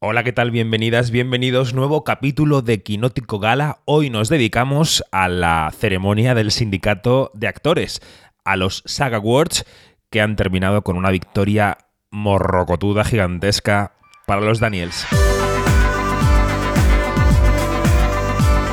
[0.00, 0.52] Hola, ¿qué tal?
[0.52, 1.74] Bienvenidas, bienvenidos.
[1.74, 3.80] Nuevo capítulo de Quinótico Gala.
[3.84, 8.00] Hoy nos dedicamos a la ceremonia del sindicato de actores,
[8.44, 9.64] a los SAG Awards,
[10.08, 11.78] que han terminado con una victoria
[12.12, 13.90] morrocotuda gigantesca
[14.24, 15.04] para los Daniels.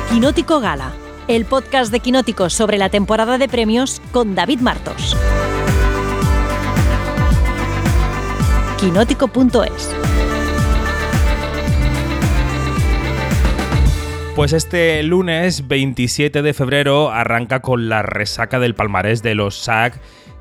[0.08, 0.92] Quinótico Gala,
[1.26, 5.16] el podcast de Quinótico sobre la temporada de premios con David Martos.
[8.78, 10.05] Quinótico.es
[14.36, 19.94] Pues este lunes 27 de febrero arranca con la resaca del palmarés de los SAG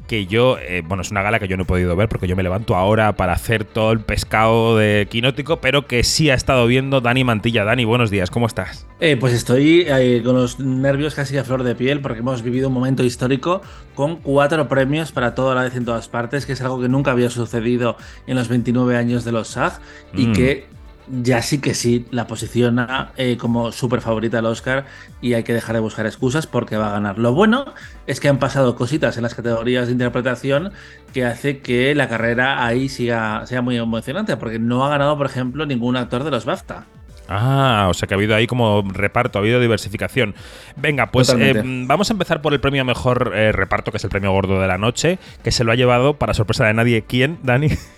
[0.06, 2.36] que yo, eh, bueno, es una gala que yo no he podido ver porque yo
[2.36, 6.68] me levanto ahora para hacer todo el pescado de quinótico, pero que sí ha estado
[6.68, 7.64] viendo Dani Mantilla.
[7.64, 8.86] Dani, buenos días, ¿cómo estás?
[9.00, 12.68] Eh, pues estoy eh, con los nervios casi a flor de piel porque hemos vivido
[12.68, 13.62] un momento histórico
[13.96, 17.10] con cuatro premios para toda la vez en todas partes, que es algo que nunca
[17.12, 19.80] había sucedido en los 29 años de los SAG
[20.14, 20.34] y Mm.
[20.34, 20.75] que
[21.08, 24.86] ya sí que sí la posiciona eh, como súper favorita al Oscar
[25.22, 27.18] y hay que dejar de buscar excusas porque va a ganar.
[27.18, 27.66] Lo bueno
[28.08, 30.72] es que han pasado cositas en las categorías de interpretación
[31.14, 35.26] que hace que la carrera ahí siga, sea muy emocionante porque no ha ganado, por
[35.26, 36.86] ejemplo, ningún actor de los BAFTA.
[37.28, 40.36] Ah, o sea que ha habido ahí como reparto, ha habido diversificación.
[40.76, 44.04] Venga, pues eh, vamos a empezar por el premio a mejor eh, reparto, que es
[44.04, 47.04] el premio gordo de la noche, que se lo ha llevado, para sorpresa de nadie,
[47.04, 47.70] ¿quién, Dani?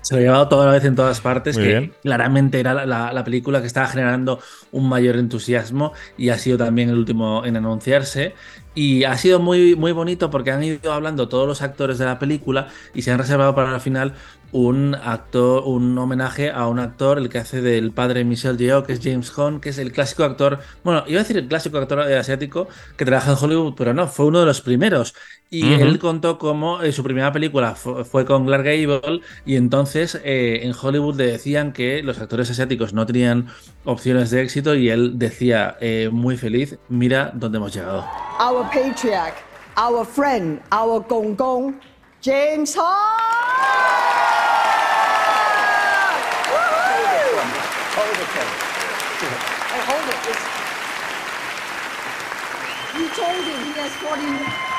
[0.00, 1.96] Se lo ha llevado toda la vez en todas partes, Muy que bien.
[2.02, 6.58] claramente era la- la, la película que estaba generando un mayor entusiasmo y ha sido
[6.58, 8.34] también el último en anunciarse.
[8.74, 12.18] Y ha sido muy, muy bonito porque han ido hablando todos los actores de la
[12.20, 14.14] película y se han reservado para el final
[14.52, 18.84] un actor, un homenaje a un actor, el que hace del padre de Michelle Yeoh,
[18.84, 21.78] que es James Hong, que es el clásico actor, bueno, iba a decir el clásico
[21.78, 25.14] actor asiático que trabaja en Hollywood, pero no, fue uno de los primeros.
[25.48, 25.82] Y Ujú.
[25.84, 30.60] él contó cómo eh, su primera película fu- fue con Clark Gable y entonces eh,
[30.64, 33.46] en Hollywood le decían que los actores asiáticos no tenían
[33.84, 38.04] opciones de éxito y él decía eh, muy feliz, mira dónde hemos llegado.
[38.40, 39.34] our patriarch,
[39.78, 41.74] our friend, our gong gong,
[42.20, 44.16] James Hong.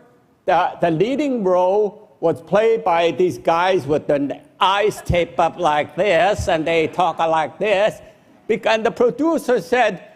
[0.47, 5.95] the, the leading role was played by these guys with the eyes taped up like
[5.95, 8.01] this, and they talk like this.
[8.49, 10.13] And the producer said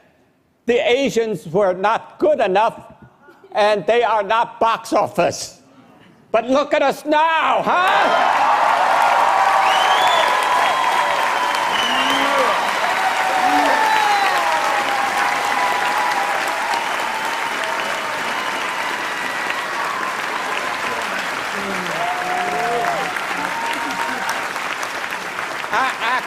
[0.67, 2.95] the Asians were not good enough,
[3.53, 5.63] and they are not box office.
[6.31, 8.58] But look at us now, huh?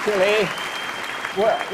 [0.04, 0.48] Actually,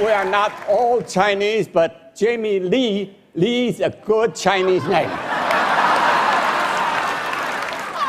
[0.03, 5.07] we are not all Chinese, but Jamie Lee, Lee's a good Chinese name.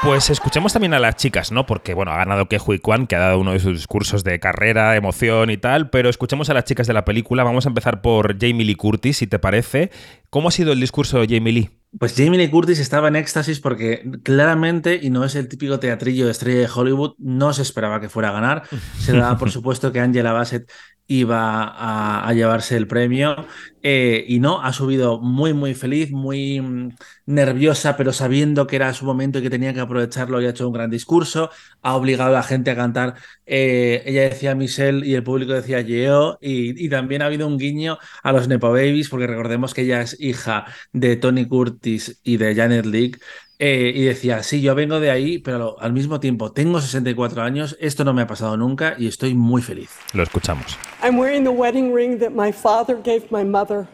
[0.02, 1.66] Pues escuchemos también a las chicas, ¿no?
[1.66, 4.40] Porque, bueno, ha ganado Que Hui Kwan, que ha dado uno de sus discursos de
[4.40, 7.44] carrera, emoción y tal, pero escuchemos a las chicas de la película.
[7.44, 9.92] Vamos a empezar por Jamie Lee Curtis, si te parece.
[10.30, 11.70] ¿Cómo ha sido el discurso de Jamie Lee?
[11.98, 16.26] Pues Jamie Lee Curtis estaba en éxtasis porque claramente, y no es el típico teatrillo
[16.26, 18.62] de estrella de Hollywood, no se esperaba que fuera a ganar.
[18.98, 20.70] Se daba por supuesto que Angela Bassett
[21.08, 23.46] iba a, a llevarse el premio
[23.82, 26.90] eh, y no, ha subido muy muy feliz, muy mm,
[27.26, 30.66] nerviosa, pero sabiendo que era su momento y que tenía que aprovecharlo y ha hecho
[30.66, 31.50] un gran discurso,
[31.80, 33.14] ha obligado a la gente a cantar,
[33.46, 37.56] eh, ella decía Michelle y el público decía Yeo y, y también ha habido un
[37.56, 42.36] guiño a los Nepo Babies porque recordemos que ella es hija de Tony Curtis y
[42.36, 43.18] de Janet Leigh.
[43.60, 47.76] eh, y decía, sí, yo vengo de ahí, pero al mismo tiempo tengo 64 años,
[47.80, 49.90] esto no me ha pasado nunca y estoy muy feliz.
[50.12, 50.78] Lo escuchamos.
[51.02, 53.88] I'm wearing the wedding ring that my father gave my mother.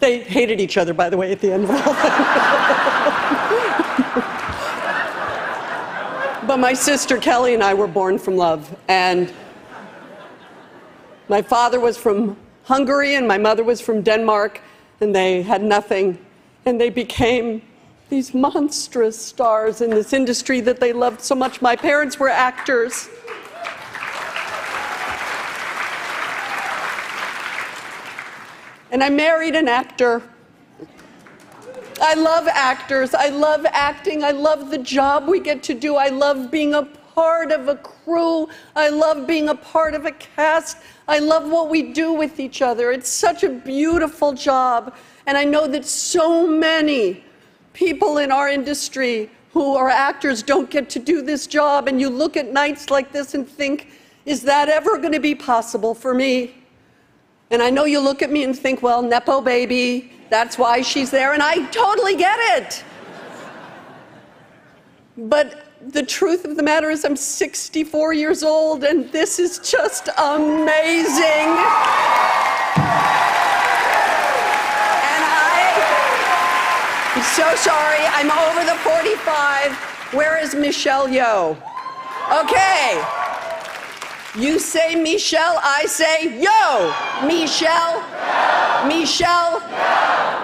[0.00, 1.94] They hated each other, by the way, at the end of thing.
[6.46, 8.74] but my sister Kelly and I were born from love.
[8.88, 9.32] And
[11.28, 14.60] my father was from Hungary and my mother was from Denmark,
[15.00, 16.18] and they had nothing.
[16.64, 17.62] And they became
[18.08, 21.60] these monstrous stars in this industry that they loved so much.
[21.60, 23.08] My parents were actors.
[28.90, 30.22] and I married an actor.
[32.00, 33.14] I love actors.
[33.14, 34.22] I love acting.
[34.22, 35.96] I love the job we get to do.
[35.96, 38.46] I love being a part of a crew.
[38.76, 40.76] I love being a part of a cast.
[41.08, 42.92] I love what we do with each other.
[42.92, 44.94] It's such a beautiful job.
[45.26, 47.24] And I know that so many
[47.72, 51.88] people in our industry who are actors don't get to do this job.
[51.88, 53.88] And you look at nights like this and think,
[54.26, 56.54] is that ever going to be possible for me?
[57.50, 61.10] And I know you look at me and think, well, Nepo baby, that's why she's
[61.10, 61.32] there.
[61.32, 62.84] And I totally get it.
[65.16, 70.08] But the truth of the matter is, I'm 64 years old, and this is just
[70.18, 71.48] amazing.
[74.98, 75.62] And I,
[77.14, 79.72] I'm so sorry, I'm over the 45.
[80.14, 81.56] Where is Michelle Yeoh?
[82.42, 83.02] Okay.
[84.36, 86.92] You say Michelle, I say yo.
[87.26, 88.02] Michelle,
[88.86, 89.62] Michelle.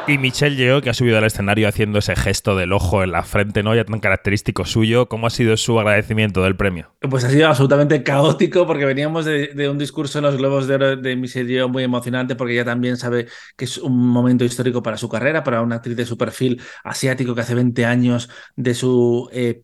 [0.08, 3.22] Y Michelle Yeoh, que ha subido al escenario haciendo ese gesto del ojo en la
[3.22, 3.74] frente, ¿no?
[3.74, 5.08] Ya tan característico suyo.
[5.08, 6.92] ¿Cómo ha sido su agradecimiento del premio?
[7.08, 10.96] Pues ha sido absolutamente caótico porque veníamos de, un discurso en los Globos de Oro
[10.96, 14.96] de Michelle Yeoh muy emocionante porque ella también sabe que es un momento histórico para
[14.96, 19.28] su carrera, para una actriz de su perfil asiático que hace 20 años de su
[19.32, 19.62] eh,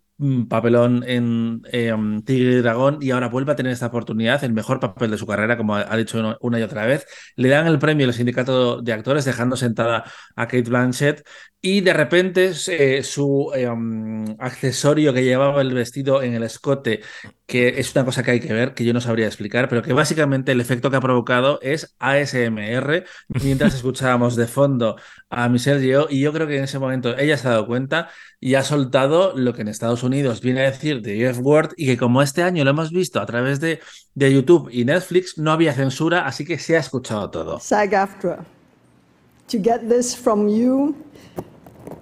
[0.49, 1.95] papelón en eh,
[2.25, 5.27] Tigre y Dragón y ahora vuelve a tener esta oportunidad, el mejor papel de su
[5.27, 7.07] carrera, como ha dicho una y otra vez.
[7.37, 10.05] Le dan el premio al sindicato de actores, dejando sentada
[10.35, 11.25] a Kate Blanchett
[11.61, 13.69] y de repente su eh,
[14.39, 17.01] accesorio que llevaba el vestido en el escote,
[17.47, 19.93] que es una cosa que hay que ver, que yo no sabría explicar, pero que
[19.93, 23.05] básicamente el efecto que ha provocado es ASMR,
[23.43, 24.97] mientras escuchábamos de fondo
[25.31, 28.09] a Michelle Yeoh, y yo creo que en ese momento ella se ha dado cuenta
[28.41, 31.97] y ha soltado lo que en Estados Unidos viene a decir de Word, y que
[31.97, 33.81] como este año lo hemos visto a través de,
[34.15, 37.59] de YouTube y Netflix, no había censura, así que se ha escuchado todo.
[37.59, 38.45] SAG-AFTRA,
[39.49, 40.95] to get this from you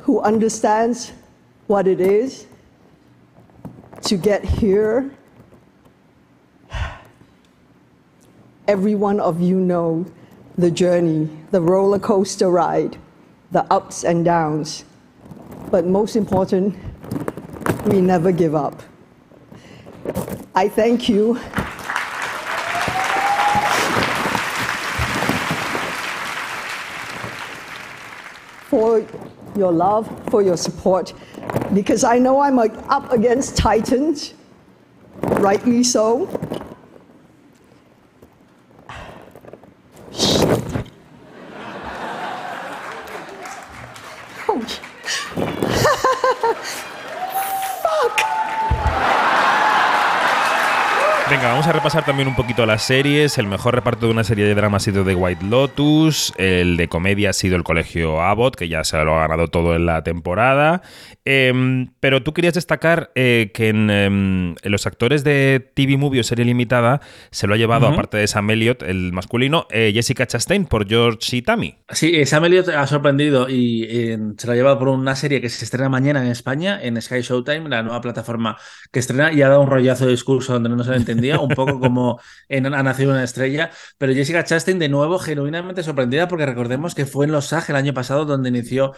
[0.06, 1.12] who understands
[1.68, 2.46] what it is
[4.02, 5.10] to get here.
[8.68, 10.04] Every one of you know
[10.58, 12.98] the journey, the roller coaster ride,
[13.52, 14.84] the ups and downs.
[15.70, 16.74] But most important,
[17.86, 18.82] we never give up.
[20.54, 21.38] I thank you.
[28.68, 29.06] For
[29.56, 31.12] your love, for your support,
[31.72, 34.34] because I know I'm up against titans,
[35.22, 36.26] rightly so.
[51.86, 53.38] A repasar también un poquito las series.
[53.38, 56.32] El mejor reparto de una serie de drama ha sido The White Lotus.
[56.36, 59.76] El de comedia ha sido El Colegio Abbott, que ya se lo ha ganado todo
[59.76, 60.82] en la temporada.
[61.24, 66.20] Em, pero tú querías destacar eh, que en, em, en los actores de TV Movie
[66.20, 67.00] o serie limitada
[67.30, 67.94] se lo ha llevado, Ujú.
[67.94, 71.76] aparte de Sam Elliott, el masculino, eh, Jessica Chastain por George y Tammy.
[71.90, 73.86] Sí, eh, Sam Elliott ha sorprendido y
[74.36, 77.22] se lo ha llevado por una serie que se estrena mañana en España, en Sky
[77.22, 78.56] Showtime, la nueva plataforma
[78.90, 81.50] que estrena, y ha dado un rollazo de discurso donde no se lo entendía, un
[81.50, 83.70] poco como en Ha nacido una estrella.
[83.98, 87.76] Pero Jessica Chastain, de nuevo, genuinamente sorprendida, porque recordemos que fue en Los SAG el
[87.76, 88.92] año pasado donde inició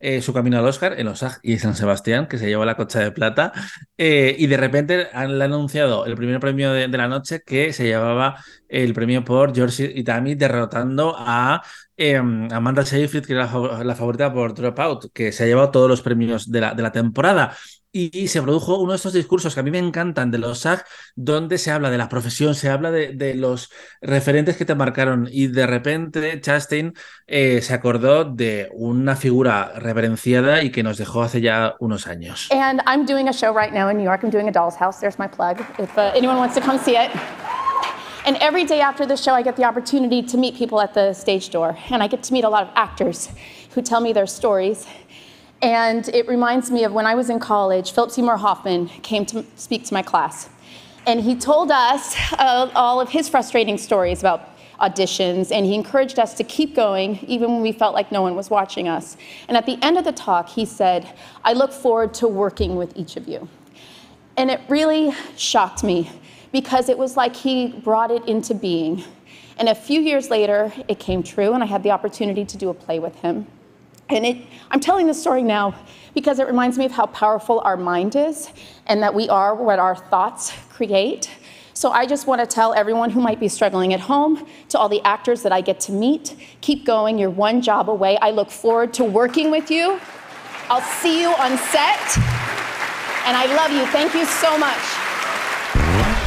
[0.00, 2.76] eh, su camino al Oscar, en Los SAG y San Sebastián, que se llevó la
[2.76, 3.52] cocha de plata.
[3.96, 7.72] eh, y de repente han, le han anunciado el primer premio de, la noche que
[7.72, 8.36] se llevaba
[8.68, 11.62] el premio por George y Tammy, derrotando a
[11.96, 13.50] eh, Amanda Seyfried, que era
[13.84, 16.92] la favorita por Dropout, que se ha llevado todos los premios de la, de la
[16.92, 17.56] temporada.
[17.96, 20.84] Y, se produjo uno de estos discursos que a mí me encantan de los SAG,
[21.14, 23.70] donde se habla de la profesión, se habla de, de los
[24.02, 25.28] referentes que te marcaron.
[25.30, 26.92] Y de repente Chastain
[27.28, 32.48] eh, se acordó de una figura reverenciada y que nos dejó hace ya unos años.
[32.50, 34.24] And I'm doing a show right now in New York.
[34.24, 34.98] I'm doing a Doll's House.
[34.98, 37.12] There's my plug if uh, anyone wants to come see it.
[38.26, 41.12] And every day after the show, I get the opportunity to meet people at the
[41.12, 41.76] stage door.
[41.90, 43.28] And I get to meet a lot of actors
[43.74, 44.84] who tell me their stories.
[45.64, 49.42] And it reminds me of when I was in college, Philip Seymour Hoffman came to
[49.56, 50.50] speak to my class.
[51.06, 56.18] And he told us uh, all of his frustrating stories about auditions, and he encouraged
[56.18, 59.16] us to keep going even when we felt like no one was watching us.
[59.48, 61.08] And at the end of the talk, he said,
[61.44, 63.48] I look forward to working with each of you.
[64.36, 66.10] And it really shocked me
[66.52, 69.02] because it was like he brought it into being.
[69.56, 72.68] And a few years later, it came true, and I had the opportunity to do
[72.68, 73.46] a play with him.
[74.08, 75.74] And it, I'm telling this story now
[76.14, 78.50] because it reminds me of how powerful our mind is
[78.86, 81.30] and that we are what our thoughts create.
[81.72, 84.88] So I just want to tell everyone who might be struggling at home, to all
[84.88, 87.18] the actors that I get to meet, keep going.
[87.18, 88.16] You're one job away.
[88.18, 90.00] I look forward to working with you.
[90.70, 92.18] I'll see you on set.
[93.26, 93.84] And I love you.
[93.86, 94.93] Thank you so much.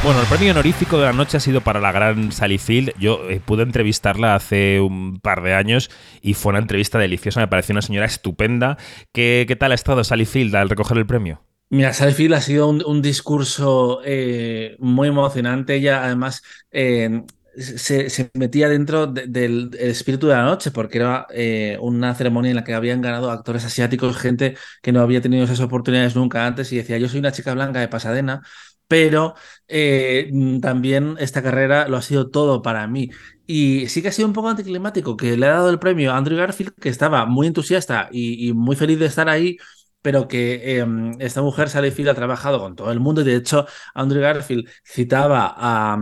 [0.08, 2.94] Bueno, el premio honorífico de la noche ha sido para la gran Sally Field.
[2.98, 5.90] Yo eh, pude entrevistarla hace un par de años
[6.22, 7.40] y fue una entrevista deliciosa.
[7.40, 8.78] Me pareció una señora estupenda.
[9.12, 11.42] ¿Qué, qué tal ha estado Sally Field al recoger el premio?
[11.68, 15.74] Mira, Sally Field ha sido un, un discurso eh, muy emocionante.
[15.74, 17.24] Ella, además, eh,
[17.58, 22.50] se, se, metía dentro de, del espíritu de la noche, porque era eh, una ceremonia
[22.50, 26.46] en la que habían ganado actores asiáticos, gente que no había tenido esas oportunidades nunca
[26.46, 28.42] antes, y decía: Yo soy una chica blanca de Pasadena,
[28.88, 29.34] pero
[29.68, 30.30] eh,
[30.60, 33.10] también esta carrera lo ha sido todo para mí.
[33.46, 36.16] Y sí que ha sido un poco anticlimático que le ha dado el premio a
[36.16, 39.56] Andrew Garfield, que estaba muy entusiasta y, y muy feliz de estar ahí,
[40.02, 40.86] pero que eh,
[41.18, 44.68] esta mujer, Sally Field, ha trabajado con todo el mundo y de hecho Andrew Garfield
[44.84, 45.98] citaba a,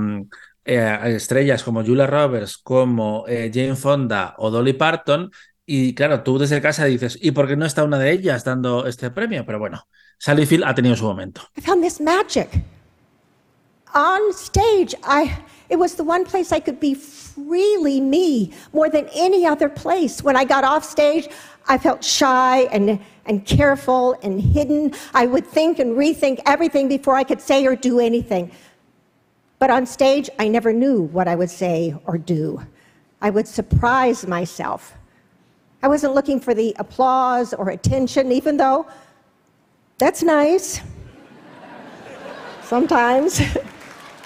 [0.64, 5.31] eh, a estrellas como Julia Roberts, como eh, Jane Fonda o Dolly Parton
[5.64, 8.87] y claro, tú desde casa dices, ¿y por qué no está una de ellas dando
[8.87, 9.45] este premio?
[9.45, 9.88] Pero bueno,
[10.19, 11.43] Sally Field ha tenido su momento.
[11.57, 12.49] I found this magic.
[13.97, 15.38] On stage, I
[15.69, 20.23] it was the one place I could be freely me more than any other place.
[20.23, 21.29] When I got off stage,
[21.67, 24.93] I felt shy and, and careful and hidden.
[25.12, 28.53] I would think and rethink everything before I could say or do anything.
[29.59, 32.65] But on stage, I never knew what I would say or do.
[33.21, 34.95] I would surprise myself.
[35.83, 38.87] I wasn't looking for the applause or attention, even though
[39.99, 40.81] that's nice
[42.62, 43.41] sometimes.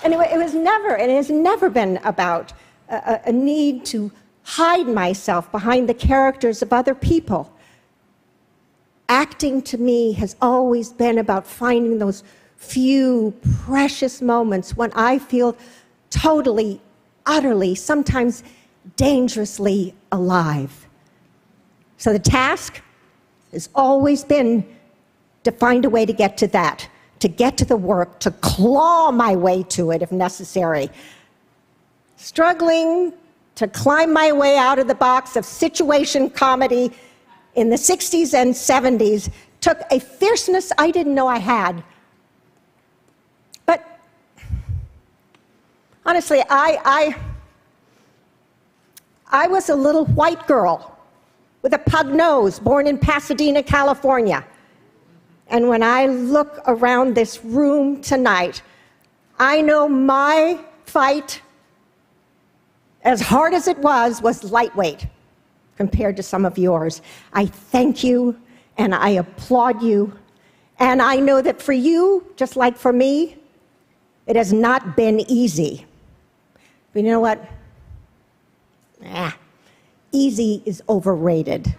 [0.04, 2.52] anyway, it was never, and it has never been about
[2.88, 4.10] a, a need to
[4.42, 7.52] hide myself behind the characters of other people.
[9.08, 12.22] Acting to me has always been about finding those
[12.56, 15.56] few precious moments when I feel
[16.10, 16.80] totally,
[17.26, 18.42] utterly, sometimes
[18.96, 20.88] dangerously alive.
[21.96, 22.82] So the task
[23.52, 24.64] has always been
[25.44, 26.88] to find a way to get to that,
[27.20, 30.90] to get to the work, to claw my way to it if necessary.
[32.16, 33.12] Struggling
[33.54, 36.90] to climb my way out of the box of situation comedy
[37.54, 41.82] in the 60s and 70s took a fierceness I didn't know I had.
[43.66, 43.84] But
[46.06, 47.16] honestly, I, I,
[49.44, 50.98] I was a little white girl
[51.62, 54.44] with a pug nose born in Pasadena, California.
[55.50, 58.62] And when I look around this room tonight,
[59.38, 61.42] I know my fight
[63.02, 65.06] as hard as it was, was lightweight
[65.76, 67.02] compared to some of yours.
[67.32, 68.38] I thank you
[68.78, 70.16] and I applaud you.
[70.78, 73.36] And I know that for you, just like for me,
[74.26, 75.86] it has not been easy.
[76.92, 77.44] But you know what?
[79.06, 79.36] Ah,
[80.12, 81.74] easy is overrated.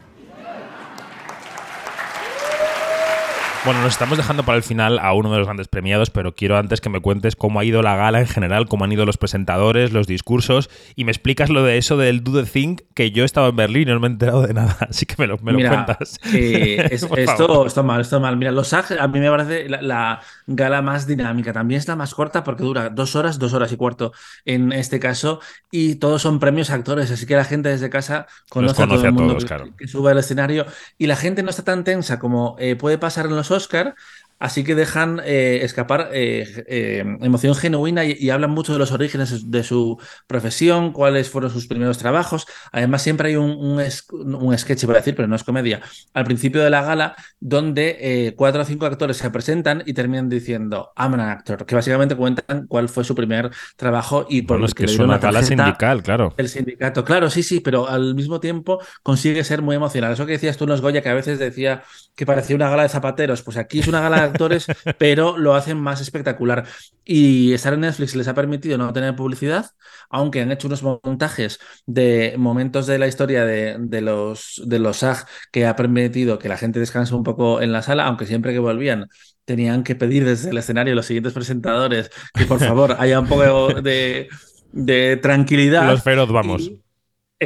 [3.64, 6.58] Bueno, nos estamos dejando para el final a uno de los grandes premiados, pero quiero
[6.58, 9.18] antes que me cuentes cómo ha ido la gala en general, cómo han ido los
[9.18, 13.24] presentadores, los discursos, y me explicas lo de eso del Do the Thing, que yo
[13.24, 15.54] estaba en Berlín y no me he enterado de nada, así que me lo, me
[15.54, 16.18] Mira, lo cuentas.
[16.34, 18.36] eh, es- esto, esto mal, esto mal.
[18.36, 21.54] Mira, los SAG a mí me parece la, la gala más dinámica.
[21.54, 24.12] También es la más corta porque dura dos horas, dos horas y cuarto
[24.44, 25.40] en este caso,
[25.70, 28.88] y todos son premios a actores, así que la gente desde casa conoce, conoce a
[28.88, 29.70] todo a el mundo todos, que, claro.
[29.78, 30.66] que sube al escenario,
[30.98, 33.96] y la gente no está tan tensa como eh, puede pasar en los Oscar.
[34.42, 38.92] Así que dejan eh, escapar eh, eh, emoción genuina y, y hablan mucho de los
[38.92, 42.48] orígenes de su profesión, cuáles fueron sus primeros trabajos.
[42.72, 45.82] Además, siempre hay un, un, es- un sketch, iba a decir, pero no es comedia,
[46.14, 50.92] al principio de la gala, donde cuatro o cinco actores se presentan y terminan diciendo
[50.98, 54.74] I'm an actor, que básicamente cuentan cuál fue su primer trabajo y por Bueno, es
[54.74, 56.34] que es una la gala sindical, claro.
[56.38, 60.14] el sindicato, claro, sí, sí, pero al mismo tiempo consigue ser muy emocional.
[60.14, 61.84] Eso que decías tú en los Goya, que a veces decía
[62.16, 64.66] que parecía una gala de zapateros, pues aquí es una gala actores,
[64.98, 66.66] pero lo hacen más espectacular.
[67.06, 69.68] Y estar en Netflix les ha permitido no tener publicidad,
[70.10, 74.98] aunque han hecho unos montajes de momentos de la historia de, de los, de los
[74.98, 78.54] SAG que ha permitido que la gente descanse un poco en la sala, aunque siempre
[78.54, 79.08] que volvían
[79.46, 83.82] tenían que pedir desde el escenario los siguientes presentadores que por favor haya un poco
[83.82, 84.30] de,
[84.72, 85.90] de tranquilidad.
[85.90, 86.62] Los feroz, vamos.
[86.62, 86.80] Y-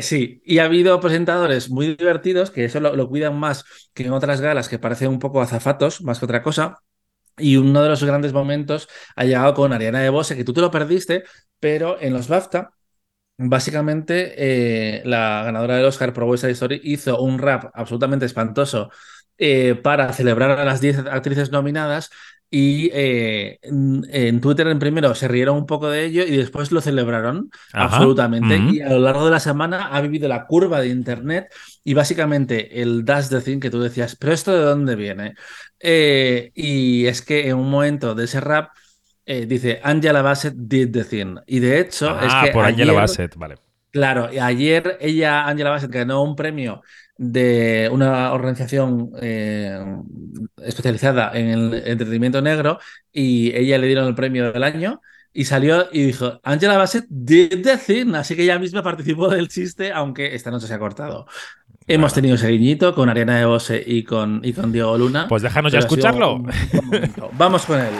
[0.01, 4.41] Sí, y ha habido presentadores muy divertidos que eso lo, cuidan más que en otras
[4.41, 6.79] galas que parecen un poco azafatos, más que otra cosa.
[7.37, 10.71] Y uno de los grandes momentos ha llegado con Ariana DeBose, que tú te lo
[10.71, 11.23] perdiste,
[11.59, 12.71] pero en los BAFTA,
[13.37, 14.33] básicamente
[14.99, 18.91] eh, la ganadora del Oscar por West Side Story hizo un rap absolutamente espantoso
[19.37, 22.11] eh, para celebrar a las 10 actrices nominadas
[22.49, 26.71] y eh, en, en Twitter en primero se rieron un poco de ello y después
[26.71, 27.85] lo celebraron Ajá.
[27.97, 28.57] absolutamente.
[28.57, 31.47] Y a lo largo de la semana ha vivido la curva de Internet
[31.83, 35.33] y básicamente el Dash the Thing que tú decías, pero esto de dónde viene?
[35.79, 38.69] Eh, y es que en un momento de ese rap
[39.25, 41.35] eh, dice Angela Bassett did the thing.
[41.47, 43.55] Y de hecho es Ah, que por Angela Bassett, vale.
[43.91, 46.81] Claro, y ayer ella, Angela Bassett, ganó un premio
[47.17, 49.79] de una organización eh,
[50.63, 52.79] especializada en el entretenimiento negro
[53.11, 57.61] y ella le dieron el premio del año y salió y dijo, Angela Bassett did
[57.63, 61.25] the thing, así que ella misma participó del chiste, aunque esta noche se ha cortado.
[61.87, 65.27] Hemos tenido ese guiñito con Ariana DeBose y con, y con Diego Luna.
[65.27, 66.35] Pues déjanos ya escucharlo.
[66.35, 66.51] un.
[67.37, 67.91] Vamos con él.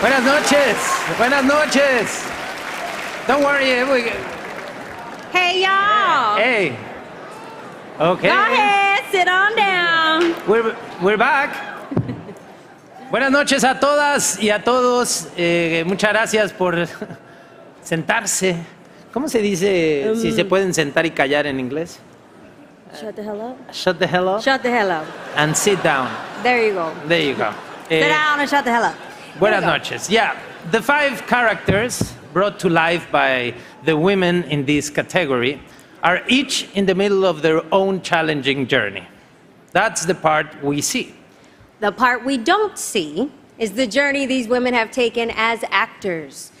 [0.00, 0.76] Buenas noches,
[1.18, 2.22] buenas noches.
[3.26, 4.12] Don't worry, eh, we-
[5.32, 6.36] Hey y'all!
[6.38, 6.72] hey.
[8.02, 8.28] Okay.
[8.28, 10.34] Go ahead, sit on down.
[10.48, 11.50] We're, we're back.
[13.12, 15.28] Buenas noches a todas y a todos.
[15.36, 16.74] Eh, muchas gracias por
[17.82, 18.56] sentarse.
[19.12, 22.00] ¿Cómo se dice si se pueden sentar y callar en inglés?
[23.00, 23.56] Shut the hell up.
[23.72, 25.04] Shut the hell up Shut the hell up.
[25.36, 26.08] and sit down.
[26.42, 26.92] There you go.
[27.06, 27.50] There you go.
[27.88, 28.94] Sit Eh, down and shut the hell up.
[29.38, 30.10] Buenas There noches.
[30.10, 30.34] Yeah,
[30.72, 33.54] the five characters brought to life by
[33.84, 35.60] the women in this category
[36.02, 39.06] are each in the middle of their own challenging journey.
[39.72, 41.14] That's the part we see.
[41.80, 46.52] The part we don't see is the journey these women have taken as actors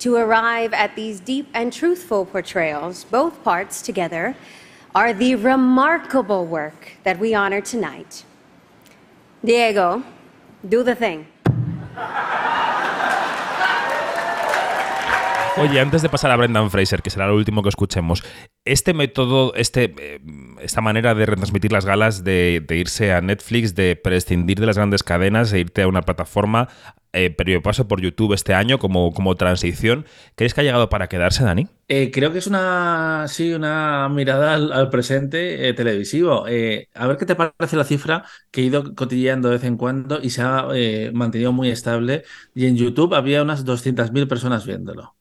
[0.00, 3.04] to arrive at these deep and truthful portrayals.
[3.04, 4.36] Both parts together
[4.94, 8.24] are the remarkable work that we honor tonight.
[9.44, 10.02] Diego,
[10.68, 11.26] do the thing.
[15.60, 18.22] Oye, antes de pasar a Brendan Fraser, que será lo último que escuchemos,
[18.64, 20.20] este método, este, eh,
[20.60, 25.02] esta manera de retransmitir las galas, de, irse a Netflix, de prescindir de las grandes
[25.02, 26.68] cadenas e irte a una plataforma,
[27.12, 31.08] eh, previo paso por YouTube este año como, como transición, ¿crees que ha llegado para
[31.08, 31.66] quedarse, Dani?
[31.88, 36.44] Eh, creo que es una, sí, una mirada al, presente eh, televisivo.
[36.46, 40.20] A ver qué te parece la cifra que he ido cotilleando de vez en cuando
[40.22, 40.68] y se ha
[41.12, 42.22] mantenido muy estable.
[42.54, 45.17] Y en YouTube había unas 200.000 personas viéndolo.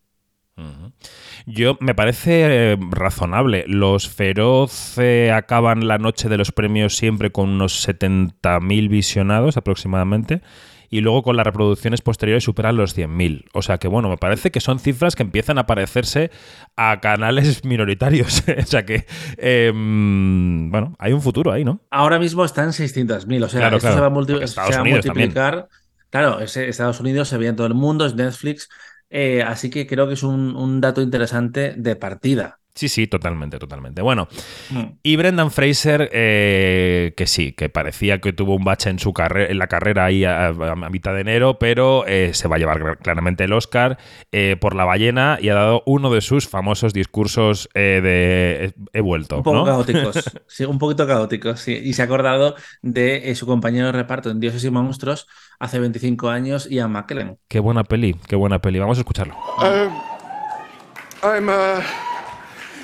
[1.46, 3.64] Yo me parece eh, razonable.
[3.68, 10.42] Los Feroz eh, acaban la noche de los premios siempre con unos 70.000 visionados aproximadamente.
[10.90, 13.46] Y luego con las reproducciones posteriores superan los 100.000.
[13.54, 16.32] O sea que bueno, me parece que son cifras que empiezan a parecerse
[16.78, 18.44] a canales minoritarios.
[18.58, 19.06] o sea que,
[19.38, 21.82] eh, mm, bueno, hay un futuro ahí, ¿no?
[21.92, 24.70] Ahora mismo están 600.000, o sea, Claro, esto claro, se va a, multi- porque Estados
[24.70, 25.30] se va a Unidos también.
[25.30, 25.68] multiplicar.
[26.10, 28.70] Claro, es Estados Unidos, se ve en todo el mundo, es Netflix.
[29.10, 32.57] Eh, así que creo que es un, un dato interesante de partida.
[32.78, 34.04] Sí, sí, totalmente, totalmente.
[34.04, 34.28] Bueno,
[34.70, 34.84] Mm.
[35.02, 39.52] y Brendan Fraser, eh, que sí, que parecía que tuvo un bache en su carrera,
[39.52, 42.60] en la carrera ahí a, a- a mitad de enero, pero eh, se va a
[42.60, 43.98] llevar clar- claramente el Oscar
[44.32, 49.00] eh, por la ballena y ha dado uno de sus famosos discursos eh, de he,
[49.00, 49.38] he vuelto.
[49.38, 49.66] Un poco ¿no?
[49.66, 51.74] caóticos, sí, un poquito caóticos, sí.
[51.84, 55.26] Y se ha acordado de eh, su compañero de reparto en Dioses y Monstruos
[55.60, 57.40] hace 25 años, Ian McKellen.
[57.48, 58.78] Qué buena peli, qué buena peli.
[58.78, 59.36] Vamos a escucharlo.
[59.58, 59.90] Uh,
[61.26, 61.82] I'm, uh,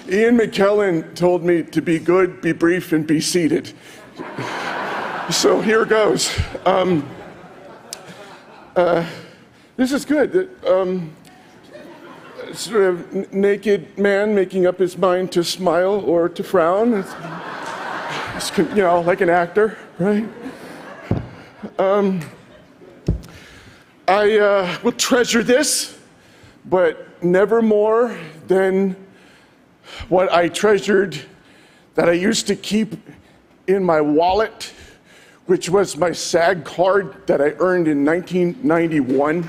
[0.09, 3.71] Ian McKellen told me to be good, be brief, and be seated.
[5.31, 6.29] So here goes.
[6.65, 7.09] Um,
[8.75, 9.07] uh,
[9.77, 10.49] this is good.
[10.67, 11.13] Um,
[12.51, 16.95] sort of naked man making up his mind to smile or to frown.
[16.95, 17.15] It's,
[18.35, 20.27] it's you know, like an actor, right?
[21.79, 22.19] Um,
[24.05, 25.97] I uh, will treasure this,
[26.65, 28.97] but never more than
[30.09, 31.19] what I treasured
[31.95, 32.95] that I used to keep
[33.67, 34.73] in my wallet,
[35.45, 39.47] which was my SAG card that I earned in 1991.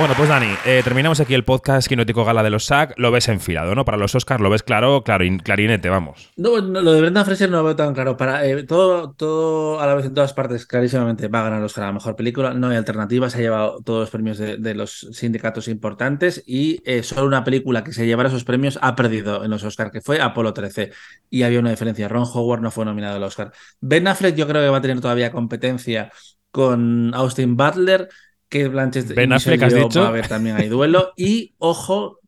[0.00, 2.94] Bueno, pues Dani, eh, terminamos aquí el podcast Quinótico Gala de los SAG.
[2.96, 3.84] Lo ves enfilado, ¿no?
[3.84, 6.30] Para los Oscars lo ves claro, claro, clarinete, vamos.
[6.36, 8.16] No, no, lo de Brendan Fraser no lo veo tan claro.
[8.16, 11.84] Para, eh, todo, todo a la vez en todas partes, clarísimamente va a ganar Oscar
[11.84, 12.54] a la mejor película.
[12.54, 17.02] No hay alternativa, se ha llevado todos los premios de, los sindicatos importantes y eh,
[17.02, 20.18] solo una película que se llevara esos premios ha perdido en los Oscar, que fue
[20.22, 20.92] Apolo 13.
[21.28, 22.08] Y había una diferencia.
[22.08, 23.52] Ron Howard no fue nominado al Oscar.
[23.82, 26.10] Ben Affleck yo creo que va a tener todavía competencia
[26.50, 28.08] con Austin Butler,
[28.50, 30.00] que Blanchett Ben Affleck, ¿has dicho?
[30.00, 31.12] va a haber también hay duelo.
[31.16, 32.18] Y ojo,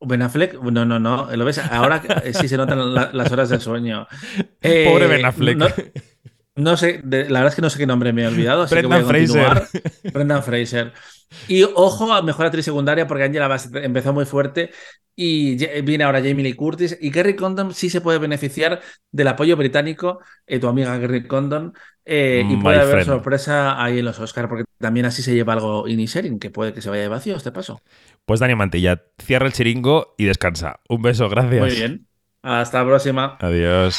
[0.00, 3.48] Ben Affleck, no, no, no, lo ves, ahora eh, sí se notan la- las horas
[3.48, 4.06] del sueño.
[4.60, 5.56] Eh, Pobre Ben Affleck.
[5.56, 5.66] no-
[6.56, 8.74] No sé, de- la verdad es que no sé qué nombre me he olvidado, así
[8.76, 9.26] que voy a Brendan
[9.62, 10.12] Fraser.
[10.12, 10.92] Brendan Fraser.
[11.48, 14.70] Y ojo a mejor actriz secundaria porque Angela Bassett empezó muy fuerte
[15.16, 19.56] y viene ahora Jamie Lee Curtis y Kerry Condon sí se puede beneficiar del apoyo
[19.56, 21.72] británico, eh, tu amiga Kerry Condon,
[22.04, 25.88] eh, y puede haber sorpresa ahí en los Oscars porque también así se lleva algo
[25.88, 27.80] Inisherin, que puede que se vaya de vacío este paso.
[28.24, 30.80] Pues Dani Mantilla, cierra el chiringo y descansa.
[30.88, 31.60] Un beso, gracias.
[31.60, 32.06] Muy bien.
[32.42, 33.38] Hasta la próxima.
[33.40, 33.98] Adiós.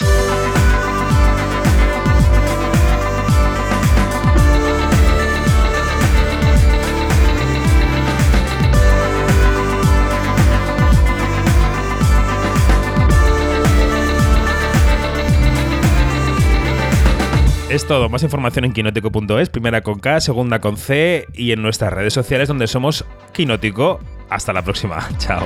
[17.76, 21.92] Es todo, más información en quinótico.es, primera con K, segunda con C y en nuestras
[21.92, 24.00] redes sociales donde somos Quinótico.
[24.30, 25.46] Hasta la próxima, chao.